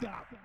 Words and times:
stop. 0.00 0.35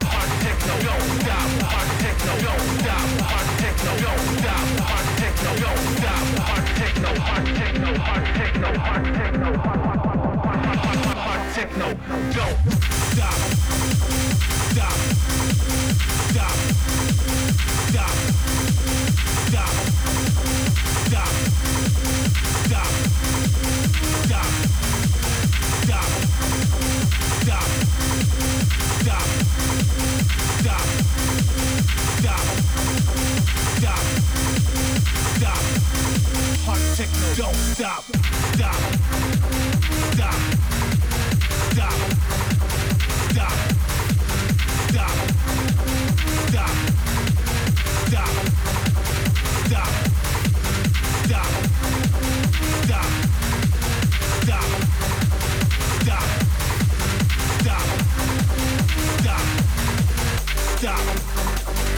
stop. 60.82 60.98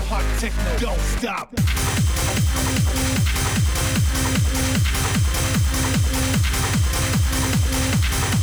Hot 0.10 0.26
techno, 0.40 0.78
don't 0.78 1.00
stop. 1.00 1.58
stop. 7.98 8.43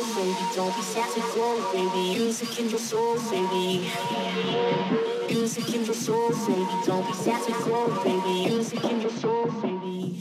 soul, 0.00 0.24
baby. 0.24 0.46
Don't 0.54 0.74
be 0.76 0.82
sad 0.82 1.10
to 1.14 1.20
go, 1.34 1.72
baby. 1.72 2.18
Music 2.18 2.58
in 2.58 2.70
your 2.70 2.78
soul, 2.78 3.18
baby. 3.30 3.90
Music 5.28 5.74
in 5.74 5.84
your 5.84 5.94
soul, 5.94 6.30
baby. 6.46 6.66
Don't 6.86 7.06
be 7.06 7.12
sad 7.12 7.42
to 7.46 7.52
go, 7.64 8.02
baby. 8.02 8.50
Music 8.50 8.84
in 8.84 9.00
your 9.00 9.10
soul, 9.10 9.46
baby. 9.62 10.16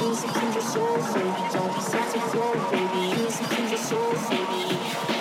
Music 0.00 0.36
in 0.42 0.52
your 0.52 0.62
soul, 0.62 0.96
baby. 1.14 1.42
Don't 1.52 1.74
be 1.74 1.80
sad 1.80 2.12
to 2.12 2.18
go, 2.36 2.70
baby. 2.70 3.20
Music 3.20 3.58
in 3.58 3.68
your 3.68 3.78
soul, 3.78 4.12
baby. 4.30 5.15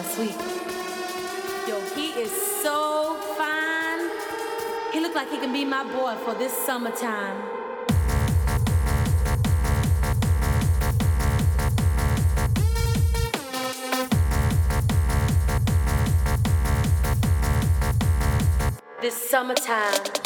Last 0.00 0.18
week. 0.18 0.38
Yo, 1.68 1.78
he 1.94 2.08
is 2.18 2.32
so 2.62 3.16
fine. 3.36 4.08
He 4.92 5.00
looked 5.00 5.14
like 5.14 5.30
he 5.30 5.36
can 5.36 5.52
be 5.52 5.64
my 5.64 5.84
boy 5.84 6.14
for 6.24 6.34
this 6.34 6.52
summertime. 6.52 7.36
This 19.02 19.30
summertime. 19.30 19.92
summertime. 19.92 20.19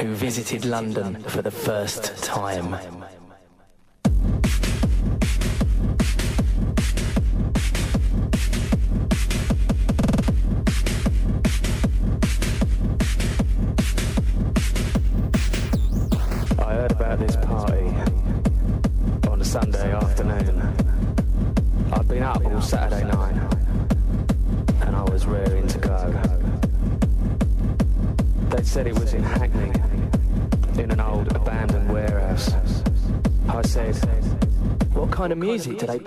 who 0.00 0.14
visited 0.14 0.64
London 0.64 1.22
for 1.24 1.42
the 1.42 1.50
first 1.50 2.22
time. 2.22 2.99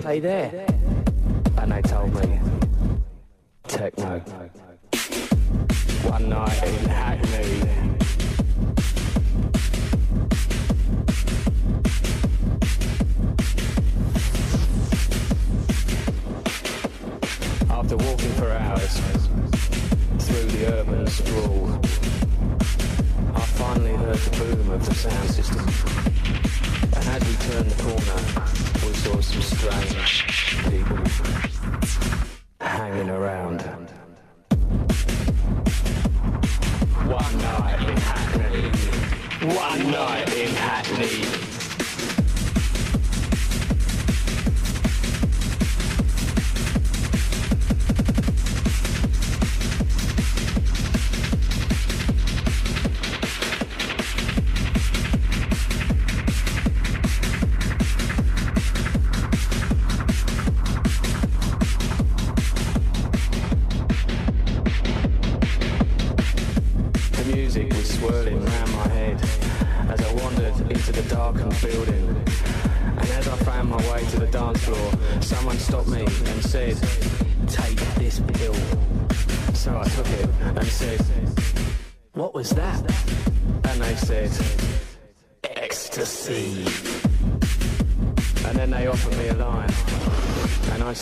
Hey 0.03 0.19
there. 0.19 0.62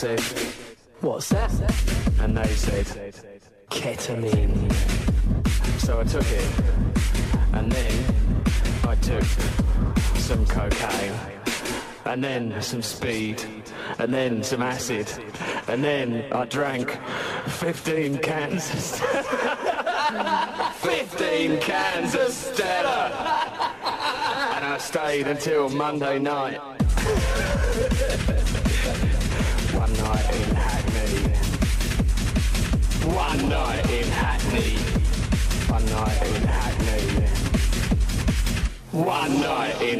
What's 0.02 1.30
that? 1.30 1.52
And 2.22 2.36
they 2.36 2.48
said, 2.48 2.88
Ketamine. 3.70 4.74
So 5.80 6.00
I 6.00 6.04
took 6.06 6.26
it, 6.26 6.50
and 7.54 7.72
then 7.72 8.44
I 8.88 8.96
took 8.96 9.24
some 10.16 10.44
cocaine, 10.48 11.14
and 12.06 12.24
then 12.24 12.60
some 12.64 12.82
speed, 12.82 13.44
and 14.00 14.12
then 14.12 14.42
some 14.42 14.64
acid, 14.64 15.08
and 15.68 15.84
then 15.84 16.26
I 16.34 16.46
drank 16.46 16.98
15 17.46 18.18
cans. 18.18 18.72
15 20.78 21.60
cans 21.60 22.16
of 22.16 22.32
Stella! 22.32 23.12
And 24.56 24.66
I 24.66 24.80
stayed 24.80 25.28
until 25.28 25.70
Monday 25.70 26.18
night. 26.18 26.60
One 33.14 33.50
night 33.50 33.90
in 33.90 34.08
Hackney. 34.08 34.78
One 35.68 35.86
night 35.86 36.22
in 36.28 36.44
Hackney. 36.48 37.28
One 38.92 39.42
night 39.42 39.82
in 39.82 40.00